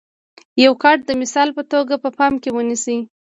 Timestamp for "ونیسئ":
2.53-2.97